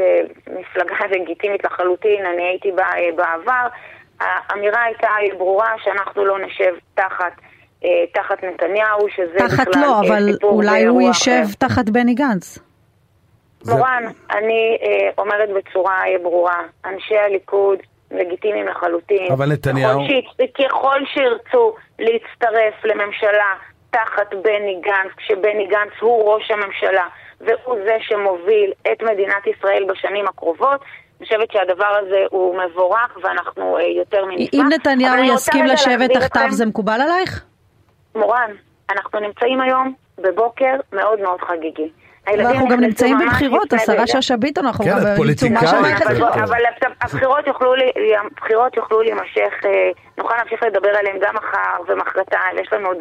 מפלגה 0.47 1.07
לגיטימית 1.15 1.65
לחלוטין, 1.65 2.27
אני 2.27 2.43
הייתי 2.43 2.73
בה 2.73 2.85
בעבר. 3.17 3.67
האמירה 4.21 4.83
הייתה 4.83 5.09
ברורה 5.39 5.75
שאנחנו 5.85 6.25
לא 6.25 6.39
נשב 6.39 6.75
תחת, 6.95 7.33
תחת 8.15 8.45
נתניהו, 8.45 9.09
שזה 9.17 9.39
תחת 9.39 9.69
בכלל... 9.69 9.83
לא, 9.83 10.01
אבל 10.01 10.23
אולי 10.43 10.85
הוא 10.85 11.03
יישב 11.03 11.31
אחר. 11.31 11.69
תחת 11.69 11.89
בני 11.89 12.15
גנץ. 12.15 12.59
מורן, 13.67 14.03
זה... 14.07 14.39
אני 14.39 14.79
אה, 14.83 15.11
אומרת 15.19 15.49
בצורה 15.49 16.03
ברורה, 16.23 16.63
אנשי 16.85 17.17
הליכוד 17.19 17.79
לגיטימיים 18.11 18.67
לחלוטין. 18.67 19.33
אבל 19.33 19.53
נתניהו... 19.53 20.01
ככל, 20.01 20.45
ש... 20.45 20.63
ככל 20.63 21.01
שירצו 21.07 21.75
להצטרף 21.99 22.85
לממשלה 22.85 23.55
תחת 23.95 24.35
בני 24.43 24.81
גנץ, 24.81 25.13
כשבני 25.17 25.67
גנץ 25.67 25.93
הוא 26.01 26.33
ראש 26.33 26.51
הממשלה 26.51 27.07
והוא 27.41 27.77
זה 27.85 27.97
שמוביל 28.01 28.73
את 28.93 29.03
מדינת 29.03 29.47
ישראל 29.47 29.85
בשנים 29.89 30.27
הקרובות, 30.29 30.81
אני 31.19 31.27
חושבת 31.27 31.53
שהדבר 31.53 31.99
הזה 32.03 32.25
הוא 32.31 32.59
מבורך 32.59 33.19
ואנחנו 33.23 33.79
אה, 33.79 33.83
יותר 33.83 34.25
מנשמח. 34.25 34.61
אם 34.61 34.67
נתניהו 34.69 35.25
יסכים 35.35 35.65
לשבת 35.65 36.11
תחתיו 36.11 36.47
זה 36.51 36.67
מקובל 36.67 37.01
עלייך? 37.01 37.45
מורן, 38.15 38.51
אנחנו 38.91 39.21
נמצאים 39.21 39.61
היום 39.61 39.95
בבוקר 40.19 40.75
מאוד 40.93 41.21
מאוד 41.21 41.41
חגיגי. 41.41 41.91
אנחנו 42.29 42.69
גם 42.69 42.81
נמצאים 42.81 43.17
בבחירות, 43.19 43.73
השרה 43.73 44.07
שאשא 44.07 44.37
ביטון, 44.37 44.67
אנחנו 44.67 44.85
גם 44.85 44.99
בעיצומה 45.19 45.67
של 45.67 45.81
מערכת 45.81 46.05
בחירות. 46.05 46.37
אבל 46.37 46.61
הבחירות 47.01 48.77
יוכלו 48.77 49.03
להימשך, 49.03 49.65
אה, 49.65 49.91
נוכל 50.19 50.35
להמשיך 50.37 50.63
לדבר 50.63 50.89
עליהן 50.89 51.17
גם 51.21 51.35
מחר 51.35 51.93
ומחרתיים, 51.93 52.59
יש 52.63 52.73
לנו 52.73 52.89
עוד 52.89 52.97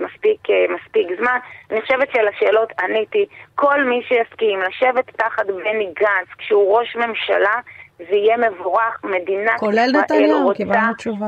אה, 0.49 0.65
מספיק 0.75 1.07
זמן. 1.19 1.37
אני 1.71 1.81
חושבת 1.81 2.07
שלשאלות 2.13 2.69
עניתי, 2.79 3.25
כל 3.55 3.83
מי 3.83 4.01
שיסכים 4.07 4.59
לשבת 4.59 5.17
תחת 5.17 5.45
בני 5.45 5.93
גנץ 5.99 6.27
כשהוא 6.37 6.77
ראש 6.77 6.95
ממשלה, 6.95 7.55
זה 7.97 8.15
יהיה 8.15 8.37
מבורך, 8.37 8.99
מדינת 9.03 9.55
ישראל 9.55 9.59
כולל 9.59 9.91
נתניהו, 9.93 10.53
קיבלנו 10.55 10.93
תשובה. 10.93 11.25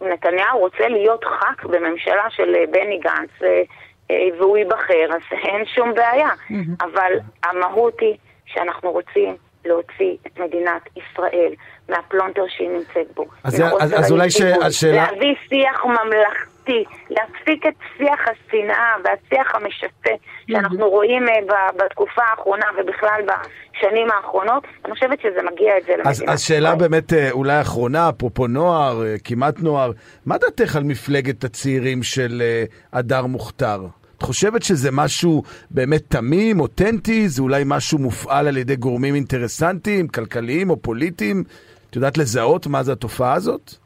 נתניהו 0.00 0.58
רוצה 0.58 0.88
להיות 0.88 1.24
ח"כ 1.24 1.64
בממשלה 1.64 2.30
של 2.30 2.54
אה, 2.54 2.64
בני 2.70 2.98
גנץ. 2.98 3.30
אה, 4.10 4.16
והוא 4.38 4.58
ייבחר, 4.58 5.06
אז 5.08 5.22
אין 5.32 5.66
שום 5.66 5.94
בעיה. 5.94 6.28
אבל 6.80 7.12
המהות 7.44 8.00
היא 8.00 8.16
שאנחנו 8.46 8.90
רוצים 8.92 9.36
להוציא 9.64 10.16
את 10.26 10.38
מדינת 10.38 10.82
ישראל 10.96 11.52
מהפלונטר 11.88 12.42
שהיא 12.48 12.68
נמצאת 12.68 13.14
בו. 13.14 13.26
אז, 13.44 13.62
אז, 13.80 13.94
אז 13.98 14.12
אולי 14.12 14.26
השאלה... 14.62 14.92
להביא 14.92 15.34
שיח 15.48 15.84
ממלכתי, 15.84 16.53
להפסיק 17.10 17.66
את 17.66 17.74
שיח 17.96 18.20
השנאה 18.20 18.94
והשיח 19.04 19.54
המשסה 19.54 20.14
שאנחנו 20.50 20.90
רואים 20.90 21.28
אה, 21.28 21.34
בתקופה 21.76 22.22
האחרונה 22.30 22.66
ובכלל 22.78 23.20
בשנים 23.22 24.10
האחרונות, 24.10 24.64
אני 24.84 24.94
חושבת 24.94 25.20
שזה 25.20 25.42
מגיע 25.52 25.78
את 25.78 25.82
זה 25.86 25.92
למדינת 25.92 26.12
ישראל. 26.12 26.30
אז 26.30 26.40
שאלה 26.40 26.74
באמת 26.74 27.12
אה, 27.12 27.30
אולי 27.30 27.60
אחרונה, 27.60 28.08
אפרופו 28.08 28.46
נוער, 28.46 29.02
כמעט 29.24 29.60
נוער, 29.60 29.90
מה 30.26 30.38
דעתך 30.38 30.76
על 30.76 30.82
מפלגת 30.82 31.44
הצעירים 31.44 32.02
של 32.02 32.42
הדר 32.92 33.26
מוכתר? 33.26 33.80
את 34.16 34.22
חושבת 34.22 34.62
שזה 34.62 34.90
משהו 34.92 35.42
באמת 35.70 36.02
תמים, 36.08 36.60
אותנטי? 36.60 37.28
זה 37.28 37.42
אולי 37.42 37.62
משהו 37.66 37.98
מופעל 37.98 38.48
על 38.48 38.56
ידי 38.56 38.76
גורמים 38.76 39.14
אינטרסנטיים, 39.14 40.08
כלכליים 40.08 40.70
או 40.70 40.82
פוליטיים? 40.82 41.44
את 41.90 41.96
יודעת 41.96 42.18
לזהות 42.18 42.66
מה 42.66 42.82
זה 42.82 42.92
התופעה 42.92 43.32
הזאת? 43.32 43.83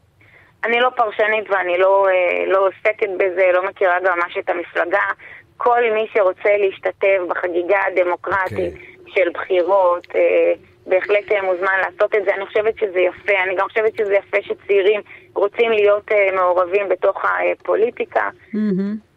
אני 0.63 0.79
לא 0.79 0.89
פרשנית 0.95 1.49
ואני 1.49 1.77
לא, 1.77 2.07
אה, 2.09 2.45
לא 2.47 2.67
עוסקת 2.67 3.09
בזה, 3.17 3.45
לא 3.53 3.65
מכירה 3.65 3.97
גם 4.05 4.19
ממש 4.19 4.37
את 4.37 4.49
המפלגה. 4.49 5.03
כל 5.57 5.81
מי 5.93 6.07
שרוצה 6.13 6.57
להשתתף 6.57 7.19
בחגיגה 7.29 7.77
הדמוקרטית 7.87 8.73
okay. 8.73 8.99
אוקיי. 8.99 9.13
של 9.23 9.29
בחירות, 9.33 10.07
אה, 10.15 10.53
בהחלט 10.87 11.31
אה, 11.31 11.41
מוזמן 11.41 11.77
לעשות 11.81 12.15
את 12.15 12.25
זה. 12.25 12.35
אני 12.35 12.45
חושבת 12.45 12.77
שזה 12.79 12.99
יפה. 12.99 13.33
אני 13.43 13.55
גם 13.55 13.67
חושבת 13.67 13.97
שזה 13.97 14.13
יפה 14.13 14.37
שצעירים 14.41 15.01
רוצים 15.35 15.71
להיות 15.71 16.11
מעורבים 16.35 16.89
בתוך 16.89 17.25
הפוליטיקה. 17.25 18.29
Mm-hmm. 18.53 19.08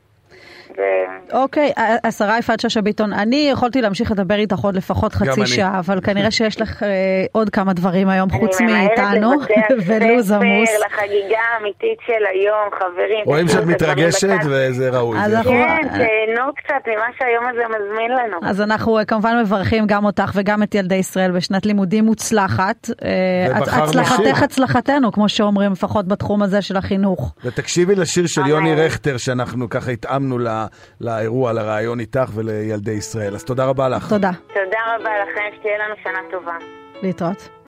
אוקיי, 1.33 1.73
השרה 2.05 2.39
יפעת 2.39 2.61
שאשא 2.61 2.81
ביטון, 2.81 3.13
אני 3.13 3.49
יכולתי 3.53 3.83
להמשיך 3.83 4.11
לדבר 4.11 4.35
איתך 4.35 4.59
עוד 4.59 4.77
לפחות 4.77 5.13
חצי 5.13 5.47
שעה, 5.47 5.79
אבל 5.79 6.01
כנראה 6.07 6.31
שיש 6.31 6.61
לך 6.61 6.83
אה, 6.83 6.89
עוד 7.33 7.51
כמה 7.51 7.73
דברים 7.73 8.09
היום 8.09 8.31
חוץ 8.31 8.61
מאיתנו, 8.61 9.33
ולו"ז 9.87 10.33
עמוס. 10.33 10.71
לחגיגה 10.87 11.39
האמיתית 11.55 11.99
של 12.07 12.27
היום, 12.33 12.69
חברים. 12.79 13.25
רואים 13.27 13.49
שאת 13.49 13.65
מתרגשת 13.65 14.39
וזה 14.45 14.91
ראוי. 14.91 15.19
כן, 15.45 15.89
תהנו 15.89 16.53
קצת 16.55 16.89
ממה 16.89 17.07
שהיום 17.19 17.45
הזה 17.51 17.63
מזמין 17.69 18.11
לנו. 18.11 18.37
אז 18.43 18.61
אנחנו 18.61 18.99
אה, 18.99 19.05
כמובן 19.05 19.41
מברכים 19.43 19.87
גם 19.87 20.05
אותך 20.05 20.33
וגם 20.35 20.63
את 20.63 20.75
ילדי 20.75 20.95
ישראל 20.95 21.31
בשנת 21.31 21.67
לימודים 21.67 22.05
מוצלחת. 22.05 22.91
אה, 23.05 23.83
הצלחתך 23.83 24.43
הצלחתנו, 24.43 25.13
כמו 25.13 25.29
שאומרים, 25.29 25.73
לפחות 25.73 26.09
בתחום 26.09 26.43
הזה 26.43 26.63
של 26.63 26.77
החינוך. 26.77 27.35
ותקשיבי 27.45 27.95
לשיר 27.95 28.27
של 28.27 28.47
יוני 28.47 28.75
רכטר, 28.75 29.17
שאנחנו 29.17 29.69
ככה 29.69 29.91
התאמנו 29.91 30.39
ל... 30.39 30.62
לאירוע, 31.01 31.53
לרעיון 31.53 32.01
איתך 32.01 32.31
ולילדי 32.35 32.90
ישראל. 32.92 33.35
אז 33.35 33.44
תודה 33.44 33.64
רבה 33.64 33.88
לך. 33.88 34.09
תודה. 34.09 34.31
תודה 34.48 34.79
רבה 34.96 35.11
לכם, 35.22 35.57
שתהיה 35.59 35.79
לנו 35.79 35.94
שנה 36.03 36.18
טובה. 36.31 36.57
להתראות. 37.03 37.62